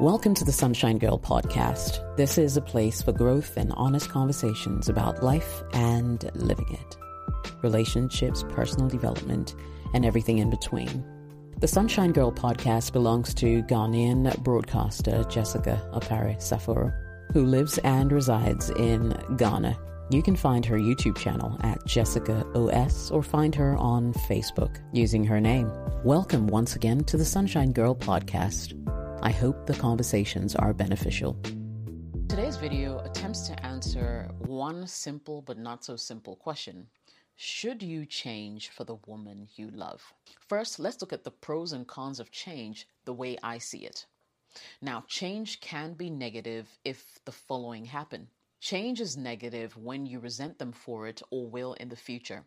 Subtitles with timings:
[0.00, 2.16] Welcome to the Sunshine Girl podcast.
[2.16, 6.96] This is a place for growth and honest conversations about life and living it,
[7.60, 9.54] relationships, personal development,
[9.92, 11.04] and everything in between.
[11.58, 16.94] The Sunshine Girl podcast belongs to Ghanaian broadcaster Jessica Opare Saforo,
[17.34, 19.78] who lives and resides in Ghana.
[20.10, 25.24] You can find her YouTube channel at Jessica OS or find her on Facebook using
[25.24, 25.70] her name.
[26.04, 28.74] Welcome once again to the Sunshine Girl podcast.
[29.22, 31.38] I hope the conversations are beneficial.
[32.26, 36.86] Today's video attempts to answer one simple but not so simple question.
[37.36, 40.02] Should you change for the woman you love?
[40.48, 44.06] First, let's look at the pros and cons of change the way I see it.
[44.80, 48.26] Now, change can be negative if the following happen.
[48.58, 52.46] Change is negative when you resent them for it or will in the future.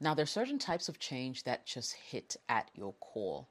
[0.00, 3.48] Now, there are certain types of change that just hit at your core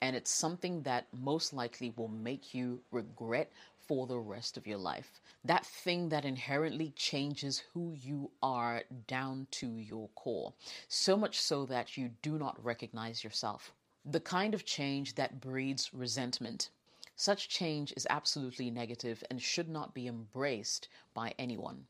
[0.00, 4.78] and it's something that most likely will make you regret for the rest of your
[4.78, 5.20] life.
[5.44, 10.52] That thing that inherently changes who you are down to your core,
[10.88, 13.72] so much so that you do not recognize yourself.
[14.04, 16.70] The kind of change that breeds resentment.
[17.16, 21.84] Such change is absolutely negative and should not be embraced by anyone.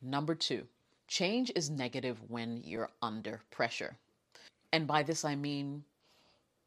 [0.00, 0.66] Number two,
[1.06, 3.96] change is negative when you're under pressure.
[4.72, 5.84] And by this I mean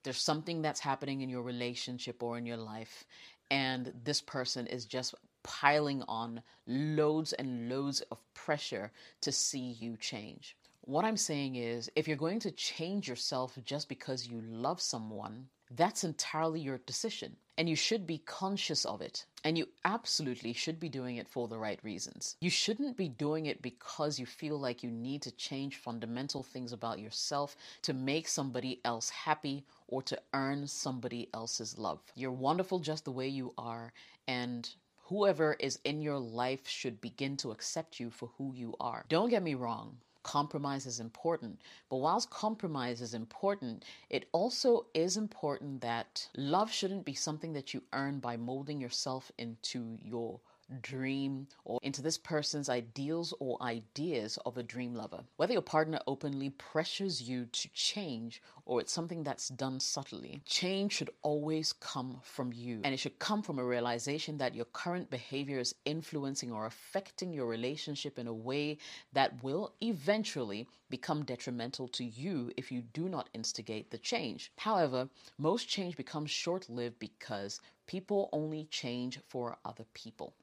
[0.07, 3.03] there's something that's happening in your relationship or in your life,
[3.51, 5.13] and this person is just
[5.43, 10.55] piling on loads and loads of pressure to see you change.
[10.79, 15.47] What I'm saying is, if you're going to change yourself just because you love someone,
[15.71, 17.35] that's entirely your decision.
[17.57, 19.25] And you should be conscious of it.
[19.43, 22.35] And you absolutely should be doing it for the right reasons.
[22.39, 26.71] You shouldn't be doing it because you feel like you need to change fundamental things
[26.71, 31.99] about yourself to make somebody else happy or to earn somebody else's love.
[32.15, 33.91] You're wonderful just the way you are.
[34.27, 34.69] And
[35.05, 39.05] whoever is in your life should begin to accept you for who you are.
[39.09, 41.61] Don't get me wrong compromise is important.
[41.89, 47.73] But whilst compromise is important, it also is important that love shouldn't be something that
[47.73, 50.41] you earn by molding yourself into your
[50.81, 55.23] dream or into this person's ideals or ideas of a dream lover.
[55.37, 60.91] Whether your partner openly pressures you to change or it's something that's done subtly, change
[60.91, 62.81] should always come from you.
[62.83, 67.31] And it should come from a realization that your current behavior is influencing or affecting
[67.31, 68.77] your relationship in a way
[69.13, 74.51] that will eventually become detrimental to you if you do not instigate the change.
[74.57, 75.07] However,
[75.37, 80.33] most change becomes short lived because people only change for other people.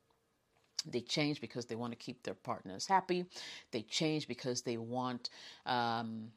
[0.87, 3.27] They change because they want to keep their partners happy.
[3.71, 5.31] They change because they want
[5.67, 6.31] um,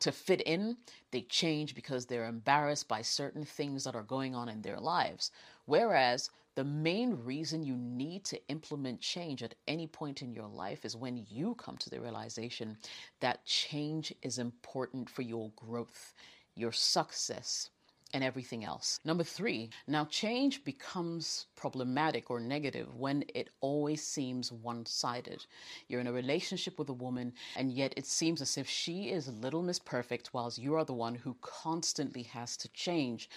[0.00, 0.76] to fit in.
[1.10, 5.30] They change because they're embarrassed by certain things that are going on in their lives.
[5.66, 10.84] Whereas the main reason you need to implement change at any point in your life
[10.84, 12.76] is when you come to the realization
[13.20, 16.14] that change is important for your growth,
[16.54, 17.70] your success,
[18.14, 19.00] and everything else.
[19.04, 25.44] Number three, now change becomes problematic or negative when it always seems one sided.
[25.88, 29.28] You're in a relationship with a woman, and yet it seems as if she is
[29.28, 33.28] a little miss perfect, whilst you are the one who constantly has to change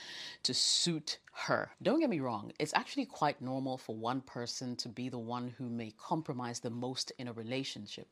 [0.43, 1.69] to suit her.
[1.83, 5.53] Don't get me wrong, it's actually quite normal for one person to be the one
[5.57, 8.07] who may compromise the most in a relationship.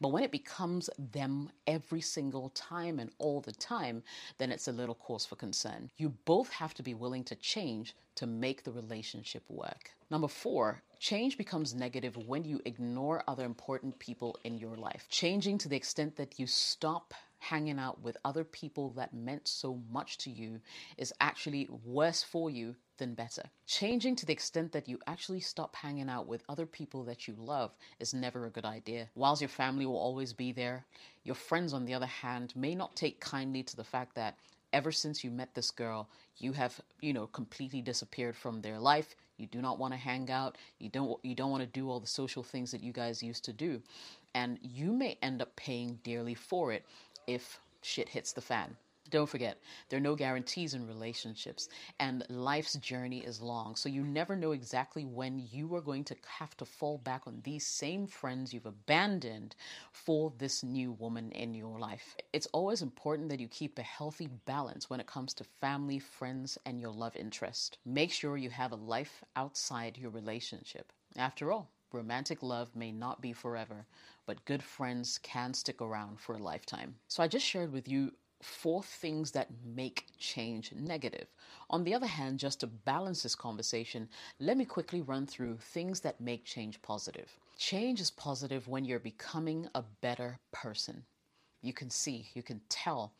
[0.00, 4.02] But when it becomes them every single time and all the time,
[4.38, 5.90] then it's a little cause for concern.
[5.98, 9.90] You both have to be willing to change to make the relationship work.
[10.10, 15.06] Number four, change becomes negative when you ignore other important people in your life.
[15.08, 19.80] Changing to the extent that you stop hanging out with other people that meant so
[19.90, 20.60] much to you
[20.98, 23.42] is actually worse for you than better.
[23.66, 27.34] Changing to the extent that you actually stop hanging out with other people that you
[27.38, 29.08] love is never a good idea.
[29.14, 30.84] Whilst your family will always be there,
[31.24, 34.36] your friends, on the other hand, may not take kindly to the fact that
[34.72, 36.08] ever since you met this girl,
[36.38, 39.14] you have, you know, completely disappeared from their life.
[39.36, 40.56] You do not want to hang out.
[40.78, 43.44] You don't you don't want to do all the social things that you guys used
[43.44, 43.82] to do.
[44.34, 46.84] And you may end up paying dearly for it
[47.26, 48.76] if shit hits the fan.
[49.10, 51.68] Don't forget, there are no guarantees in relationships,
[51.98, 53.74] and life's journey is long.
[53.74, 57.40] So you never know exactly when you are going to have to fall back on
[57.42, 59.56] these same friends you've abandoned
[59.90, 62.16] for this new woman in your life.
[62.32, 66.56] It's always important that you keep a healthy balance when it comes to family, friends,
[66.64, 67.78] and your love interest.
[67.84, 70.92] Make sure you have a life outside your relationship.
[71.16, 73.86] After all, romantic love may not be forever,
[74.26, 76.94] but good friends can stick around for a lifetime.
[77.08, 81.26] So I just shared with you four things that make change negative.
[81.68, 84.08] On the other hand, just to balance this conversation,
[84.38, 87.30] let me quickly run through things that make change positive.
[87.58, 91.04] Change is positive when you're becoming a better person.
[91.62, 93.12] You can see, you can tell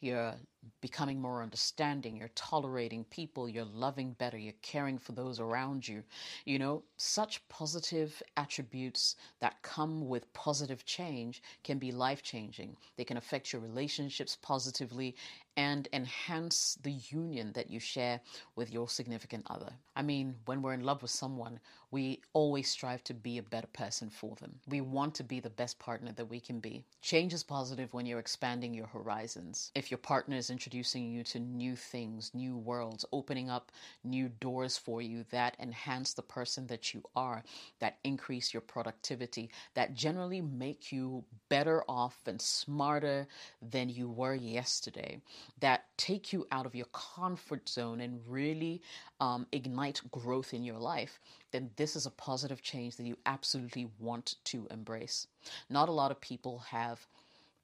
[0.00, 0.34] you're
[0.80, 6.02] becoming more understanding, you're tolerating people, you're loving better, you're caring for those around you.
[6.44, 12.76] You know, such positive attributes that come with positive change can be life changing.
[12.96, 15.16] They can affect your relationships positively
[15.56, 18.20] and enhance the union that you share
[18.56, 19.72] with your significant other.
[19.94, 21.58] I mean, when we're in love with someone,
[21.90, 24.60] we always strive to be a better person for them.
[24.68, 26.84] We want to be the best partner that we can be.
[27.00, 29.70] Change is positive when you're expanding your horizons.
[29.74, 33.70] If your partner is introducing you to new things, new worlds, opening up
[34.02, 37.42] new doors for you that enhance the person that you are,
[37.78, 43.26] that increase your productivity, that generally make you better off and smarter
[43.60, 45.20] than you were yesterday,
[45.60, 48.80] that take you out of your comfort zone and really
[49.20, 51.20] um, ignite growth in your life,
[51.52, 55.26] then this is a positive change that you absolutely want to embrace.
[55.68, 57.06] Not a lot of people have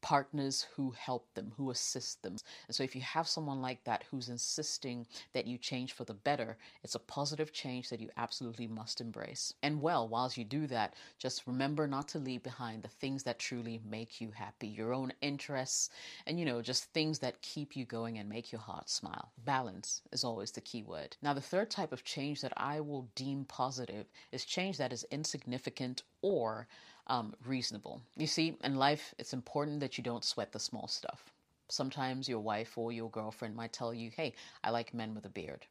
[0.02, 2.36] partners who help them, who assist them.
[2.66, 6.12] And so if you have someone like that who's insisting that you change for the
[6.12, 9.54] better, it's a positive change that you absolutely must embrace.
[9.62, 13.38] And well, whilst you do that, just remember not to leave behind the things that
[13.38, 15.88] truly make you happy, your own interests,
[16.26, 19.30] and you know, just things that keep you going and make your heart smile.
[19.44, 21.16] Balance is always the key word.
[21.22, 25.06] Now, the third type of change that I will deem positive is change that is
[25.10, 26.66] insignificant or
[27.06, 28.00] um, reasonable.
[28.16, 31.32] You see, in life, it's important that you don't sweat the small stuff.
[31.68, 35.30] Sometimes your wife or your girlfriend might tell you, hey, I like men with a
[35.30, 35.66] beard.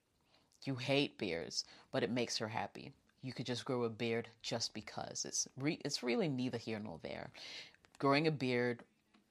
[0.63, 2.91] You hate beards, but it makes her happy.
[3.23, 5.25] You could just grow a beard just because.
[5.25, 7.29] It's, re- it's really neither here nor there.
[7.99, 8.83] Growing a beard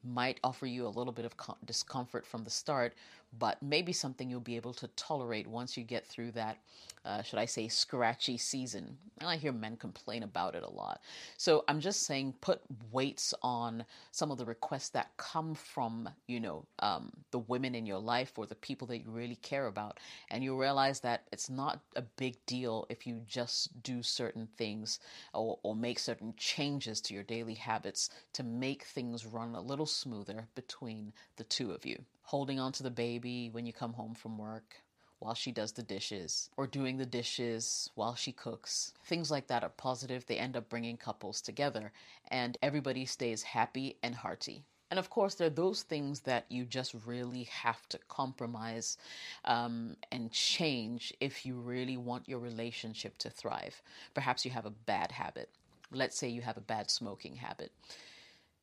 [0.03, 2.95] might offer you a little bit of discomfort from the start,
[3.39, 6.59] but maybe something you'll be able to tolerate once you get through that,
[7.05, 8.99] uh, should I say, scratchy season.
[9.21, 11.01] And I hear men complain about it a lot.
[11.37, 12.61] So I'm just saying, put
[12.91, 17.87] weights on some of the requests that come from, you know, um, the women in
[17.87, 19.99] your life or the people that you really care about.
[20.31, 24.99] And you'll realize that it's not a big deal if you just do certain things
[25.33, 29.87] or, or make certain changes to your daily habits to make things run a little
[29.87, 34.15] smoother between the two of you holding on to the baby when you come home
[34.15, 34.77] from work
[35.19, 38.95] while she does the dishes, or doing the dishes while she cooks.
[39.05, 40.25] Things like that are positive.
[40.25, 41.91] They end up bringing couples together,
[42.29, 44.63] and everybody stays happy and hearty.
[44.93, 48.97] And of course, there are those things that you just really have to compromise
[49.45, 53.83] um, and change if you really want your relationship to thrive.
[54.15, 55.51] Perhaps you have a bad habit.
[55.91, 57.73] Let's say you have a bad smoking habit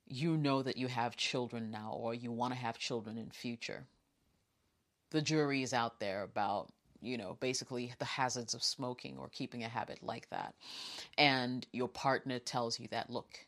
[0.10, 3.86] you know that you have children now or you want to have children in future.
[5.12, 6.70] The jury is out there about,
[7.02, 10.54] you know, basically the hazards of smoking or keeping a habit like that.
[11.18, 13.40] And your partner tells you that, look,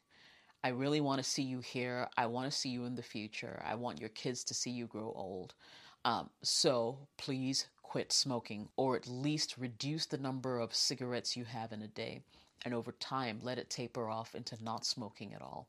[0.63, 2.07] I really want to see you here.
[2.17, 3.61] I want to see you in the future.
[3.65, 5.53] I want your kids to see you grow old.
[6.05, 11.71] Um, so please quit smoking or at least reduce the number of cigarettes you have
[11.71, 12.21] in a day
[12.65, 15.67] and over time let it taper off into not smoking at all.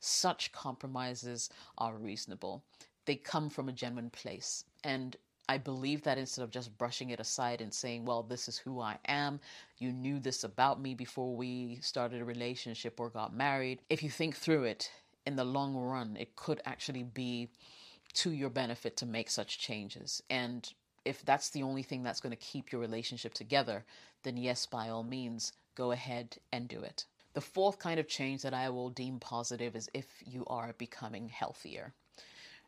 [0.00, 2.62] Such compromises are reasonable.
[3.04, 4.64] They come from a genuine place.
[4.84, 5.16] And
[5.48, 8.80] I believe that instead of just brushing it aside and saying, well, this is who
[8.80, 9.40] I am,
[9.78, 14.10] you knew this about me before we started a relationship or got married, if you
[14.10, 14.90] think through it
[15.26, 17.48] in the long run, it could actually be
[18.14, 20.22] to your benefit to make such changes.
[20.30, 20.72] And
[21.04, 23.84] if that's the only thing that's going to keep your relationship together,
[24.22, 27.04] then yes, by all means, go ahead and do it.
[27.34, 31.28] The fourth kind of change that I will deem positive is if you are becoming
[31.28, 31.94] healthier.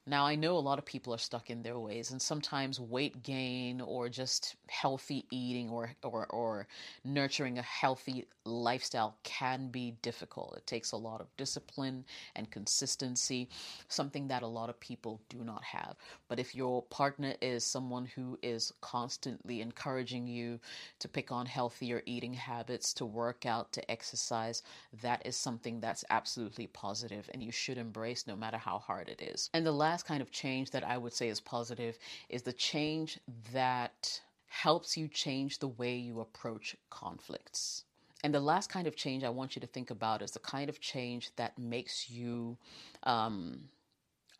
[0.06, 3.22] Now, I know a lot of people are stuck in their ways, and sometimes weight
[3.22, 6.66] gain or just healthy eating or, or, or
[7.04, 10.56] nurturing a healthy lifestyle can be difficult.
[10.58, 12.04] It takes a lot of discipline
[12.36, 13.48] and consistency,
[13.88, 15.96] something that a lot of people do not have.
[16.28, 20.60] But if your partner is someone who is constantly encouraging you
[20.98, 24.62] to pick on healthier eating habits, to work out, to exercise,
[25.02, 29.22] that is something that's absolutely positive and you should embrace no matter how hard it
[29.22, 29.48] is.
[29.54, 31.96] And the last last kind of change that I would say is positive
[32.28, 33.20] is the change
[33.52, 37.84] that helps you change the way you approach conflicts.
[38.24, 40.68] And the last kind of change I want you to think about is the kind
[40.68, 42.58] of change that makes you
[43.04, 43.68] um,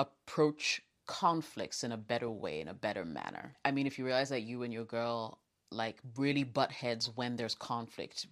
[0.00, 3.54] approach conflicts in a better way, in a better manner.
[3.64, 5.38] I mean, if you realize that you and your girl
[5.74, 8.26] like really butt heads when there's conflict,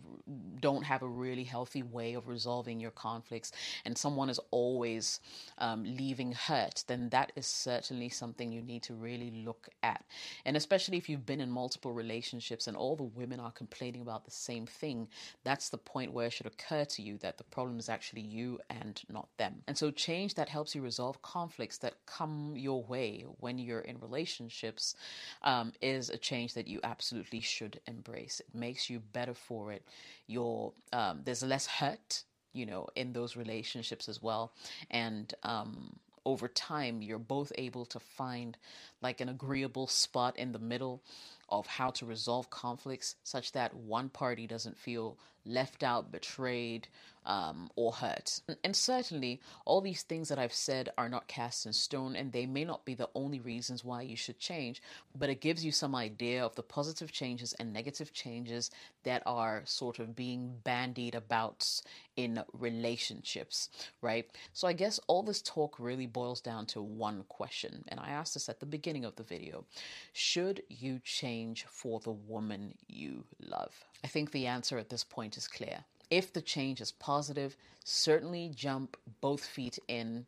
[0.60, 3.52] don't have a really healthy way of resolving your conflicts,
[3.84, 5.20] and someone is always
[5.58, 10.04] um, leaving hurt, then that is certainly something you need to really look at.
[10.44, 14.24] And especially if you've been in multiple relationships and all the women are complaining about
[14.24, 15.08] the same thing,
[15.44, 18.58] that's the point where it should occur to you that the problem is actually you
[18.70, 19.62] and not them.
[19.66, 23.98] And so, change that helps you resolve conflicts that come your way when you're in
[23.98, 24.94] relationships
[25.42, 28.40] um, is a change that you absolutely should embrace.
[28.40, 29.84] It makes you better for it.
[30.26, 34.52] You're, um, there's less hurt, you know, in those relationships as well.
[34.90, 38.56] And, um, over time, you're both able to find
[39.00, 41.02] like an agreeable spot in the middle
[41.48, 46.88] of how to resolve conflicts such that one party doesn't feel left out, betrayed,
[47.24, 48.40] um, or hurt.
[48.64, 52.46] And certainly, all these things that I've said are not cast in stone, and they
[52.46, 54.82] may not be the only reasons why you should change,
[55.16, 58.70] but it gives you some idea of the positive changes and negative changes
[59.04, 61.82] that are sort of being bandied about
[62.16, 63.68] in relationships,
[64.00, 64.28] right?
[64.52, 68.34] So, I guess all this talk really boils down to one question, and I asked
[68.34, 69.64] this at the beginning of the video
[70.12, 73.84] Should you change for the woman you love?
[74.04, 75.84] I think the answer at this point is clear.
[76.10, 80.26] If the change is positive, certainly jump both feet in,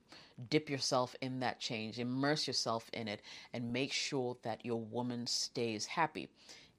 [0.49, 3.21] dip yourself in that change, immerse yourself in it,
[3.53, 6.31] and make sure that your woman stays happy.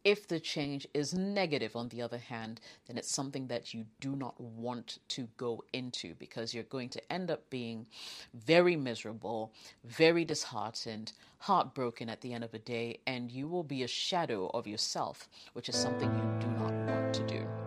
[0.03, 4.15] If the change is negative, on the other hand, then it's something that you do
[4.15, 7.85] not want to go into because you're going to end up being
[8.33, 9.51] very miserable,
[9.83, 14.49] very disheartened, heartbroken at the end of the day, and you will be a shadow
[14.53, 17.64] of yourself, which is something you do not want to do.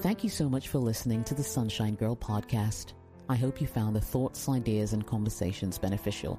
[0.00, 2.92] Thank you so much for listening to the Sunshine Girl podcast.
[3.28, 6.38] I hope you found the thoughts, ideas, and conversations beneficial.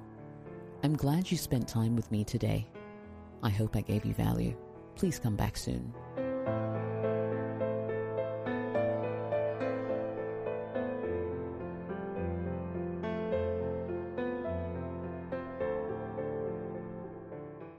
[0.81, 2.69] I'm glad you spent time with me today.
[3.43, 4.55] I hope I gave you value.
[4.95, 5.93] Please come back soon.